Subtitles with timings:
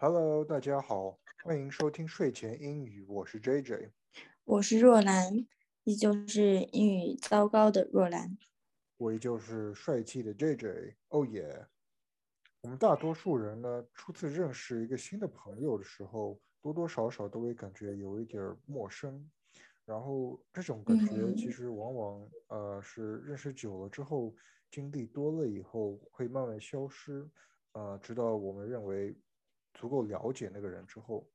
[0.00, 3.90] Hello，大家好，欢迎收听睡前英语，我是 JJ，
[4.44, 5.44] 我是若兰，
[5.82, 8.38] 依旧是英语糟糕的若兰。
[8.96, 10.94] 我依旧是帅气的 JJ。
[11.08, 11.66] 哦耶！
[12.60, 19.28] 我们大多数人呢，初次认识一个新的朋友的时候，多多少少都会感觉有一点儿陌生。
[19.84, 24.32] 然后这种感觉其实往往呃是认识久了之后，
[24.70, 27.28] 经历多了以后会慢慢消失，
[27.72, 29.16] 呃，直到我们认为
[29.78, 31.26] 足够了解那个人之后。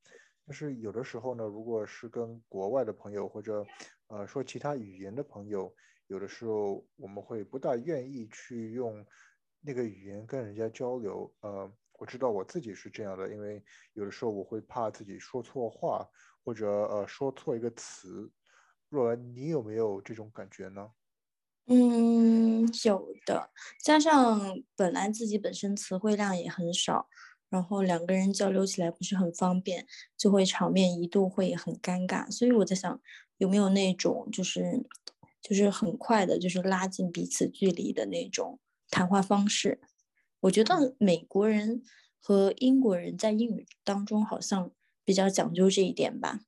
[0.46, 3.66] 但是有的时候呢，如果是跟国外的朋友或者
[4.08, 5.74] 呃说其他语言的朋友，
[6.08, 9.06] 有的时候我们会不大愿意去用
[9.62, 11.34] 那个语言跟人家交流。
[11.40, 16.06] 呃，我知道我自己是这样的，因为有的时候我会怕自己说错话，
[16.44, 18.30] 或者呃说错一个词。
[18.90, 20.92] 若兰，你有没有这种感觉呢？
[21.68, 23.50] 嗯，有的。
[23.82, 24.42] 加上
[24.76, 27.08] 本来自己本身词汇量也很少，
[27.54, 29.86] 然后两个人交流起来不是很方便，
[30.18, 32.30] 就会场面一度会很尴尬。
[32.32, 33.00] 所以我在想，
[33.38, 34.84] 有没有那种就是
[35.40, 38.60] 就是很快的，就是拉近彼此距离的那种
[38.90, 39.80] 谈话方式？
[40.40, 41.84] 我觉得美国人
[42.20, 44.72] 和英国人在英语当中好像
[45.06, 46.40] 比较讲究这一点吧。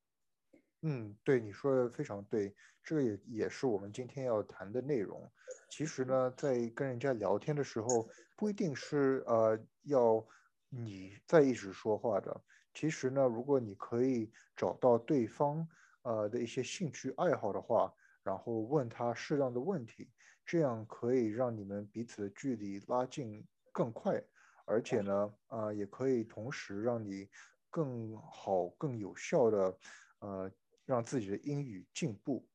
[0.81, 5.31] 嗯，对，你说的非常对，这个也也是我们今天要谈的内容。
[5.69, 10.25] 其实呢，在跟人家聊天的时候，不一定是呃要
[10.69, 12.43] 你在一直说话的。
[12.73, 15.67] 其实呢，如果你可以找到对方
[16.03, 20.11] 呃的一些兴趣爱好的话，然后问他适当的问题，
[20.45, 24.21] 这样可以让你们彼此的距离拉近更快，
[24.65, 27.29] 而且呢，呃，也可以同时让你
[27.69, 29.77] 更好、更有效的
[30.19, 30.51] 呃。
[30.87, 32.47] 让自己的英语进步，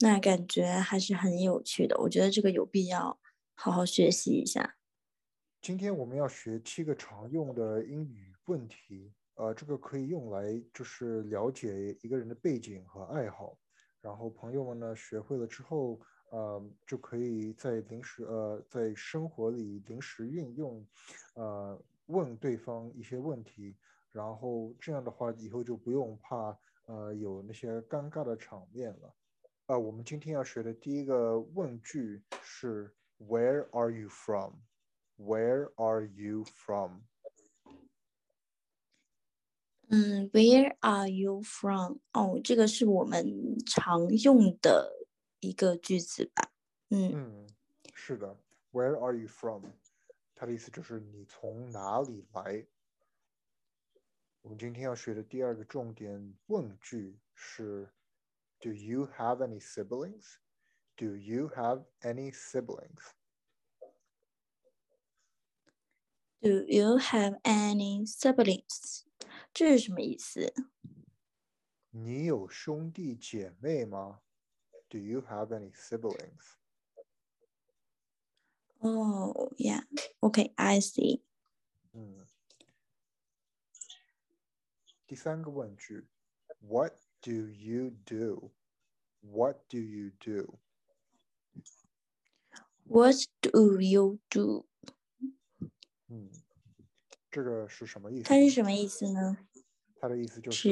[0.00, 1.96] 那感觉还是很有趣的。
[2.00, 3.18] 我觉得这个有必要
[3.54, 4.76] 好好学习一下。
[5.62, 13.56] 今天我们要学七个常用的英语问题，呃，这个可以用来就是了解一个人的背景和爱好。
[14.00, 20.84] 然后朋友们呢学会了之后，呃，就可以在临时呃在生活里临时运用，
[21.34, 23.76] 呃，问对方一些问题。
[24.10, 26.58] 然后这样的话，以后就不用怕。
[26.86, 29.14] 呃，有那些尴尬的场面了。
[29.66, 34.54] 啊，我们今天要学的第一个问句是 Where are you from?
[35.21, 37.03] Where are you from?
[39.89, 41.99] 嗯，Where are you from?
[42.11, 45.07] 哦，这个是我们常用的
[45.39, 46.51] 一个句子吧？
[46.89, 47.49] 嗯嗯，
[47.93, 48.37] 是的。
[48.71, 49.63] Where are you from?
[50.35, 52.67] 它的意思就是你从哪里来。
[54.41, 57.89] 我们今天要学的第二个重点问句是：
[58.59, 60.35] Do you have any siblings?
[60.95, 63.11] Do you have any siblings?
[66.41, 69.03] Do you have any siblings?
[69.53, 70.53] 这是什么意思？
[71.89, 74.21] 你有兄弟姐妹吗？
[74.89, 76.57] Do you have any siblings?
[78.79, 79.83] Oh, yeah.
[80.21, 81.21] Okay, I see.
[81.93, 82.27] 嗯。
[85.07, 86.07] 第三个问句，
[86.59, 88.51] What do you do?
[89.21, 90.59] What do you do?
[92.85, 94.65] What do you do?
[96.14, 96.30] 嗯，
[97.30, 98.24] 这个是什么意思？
[98.28, 99.38] 它是什么意思呢？
[99.96, 100.68] 它的意思就是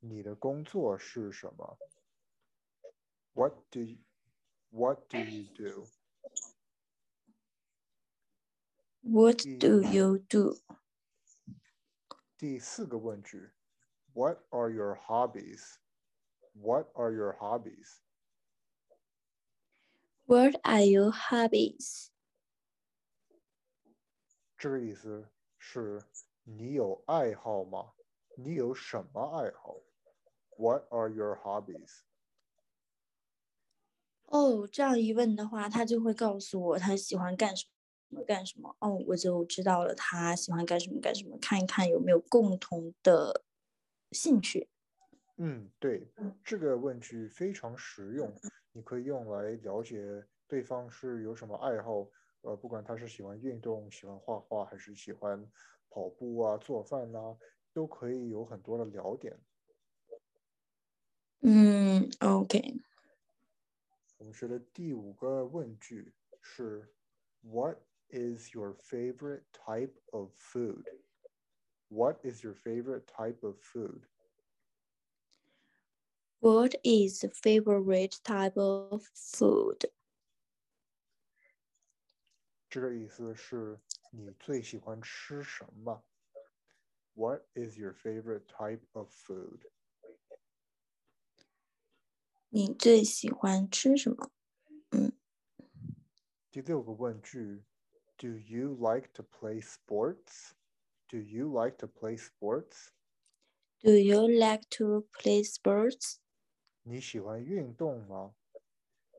[0.00, 1.78] 你的工作是什么
[3.34, 3.98] ？What do you,
[4.70, 5.88] What do you do?
[9.02, 10.58] What do you do?
[12.38, 13.50] 第四个问句
[14.14, 15.76] ，What are your hobbies?
[16.54, 18.00] What are your hobbies?
[20.24, 22.10] What are your hobbies?
[24.58, 25.28] 这个意思
[25.58, 26.02] 是
[26.44, 27.92] 你有爱好吗？
[28.38, 29.76] 你有什么爱好
[30.56, 32.00] ？What are your hobbies?
[34.24, 37.72] 哦，这样一问的话，他就会告诉我他喜欢干什么。
[38.24, 38.74] 干什么？
[38.78, 43.44] 哦，我就知道了，他喜欢干什么干什么，看一看有没有共同的
[44.12, 44.68] 兴趣。
[45.36, 46.10] 嗯，对，
[46.42, 48.32] 这个问句非常实用，
[48.72, 52.08] 你可以用来了解对方是有什么爱好。
[52.45, 55.49] 呃，不管他是喜欢运动、喜欢画画，还是喜欢
[55.89, 57.37] 跑步啊、做饭呐，
[57.73, 59.39] 都可以有很多的聊点。
[61.41, 62.79] 嗯，OK。
[64.17, 66.93] 我们学的第五个问句是
[67.41, 70.83] What？is your favorite type of food?
[71.87, 74.03] What is your favorite type of food?
[76.39, 79.89] What is the favorite type of food?
[82.69, 83.79] 这个意思是
[84.11, 86.03] 你最喜欢吃什么？
[87.13, 89.59] What is your favorite type of food?
[92.49, 94.31] 你最喜欢吃什么？
[96.49, 97.63] 第六个问句，
[98.17, 100.51] Do you like to play sports?
[101.07, 102.89] Do you like to play sports?
[103.81, 106.17] Do you like to play sports?
[106.83, 108.35] 你喜欢运动吗？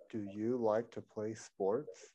[0.09, 2.11] Do you like to play sports?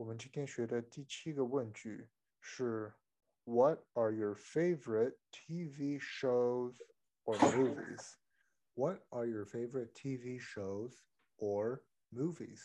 [0.00, 2.08] 我们今天学的第七个问句
[2.40, 2.92] 是
[3.44, 6.74] What are your favorite TV shows
[7.24, 8.16] or movies?
[8.74, 11.02] What are your favorite TV shows
[11.38, 11.82] or
[12.12, 12.60] movies?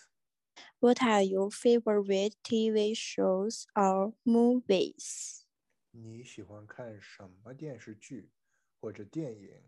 [0.79, 5.43] What are your favorite TV shows or movies?
[5.91, 8.31] 你喜欢看什么电视剧
[8.79, 9.61] 或者电影？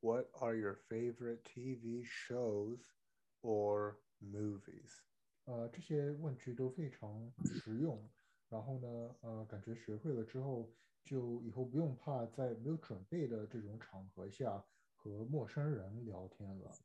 [0.00, 2.80] What are your favorite TV shows
[3.42, 5.02] or movies？
[5.47, 8.09] 呃，这些问句都非常实用。
[8.49, 10.69] 然后呢，呃，感觉学会了之后，
[11.05, 14.61] 就以后不用怕在没有准备的这种场合下
[14.93, 16.77] 和陌生人聊天了。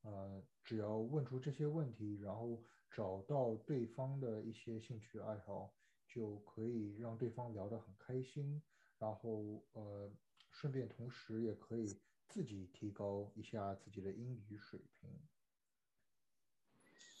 [0.00, 5.74] 呃，只要问出这些问题，然后找到对方的一些兴趣爱好，
[6.06, 8.62] 就可以让对方聊得很开心。
[8.98, 10.10] 然后，呃，
[10.50, 15.28] 顺便同时也可以自己提高一下自己的英语水平。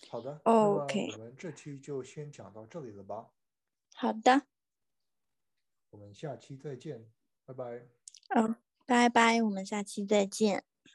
[0.08, 3.28] 好的，OK 我们这期就先讲到这里了吧？
[3.94, 4.42] 好的，
[5.90, 7.10] 我们下期再见，
[7.44, 7.86] 拜拜。
[8.28, 8.54] 嗯，
[8.86, 10.64] 拜拜，我们下期再见。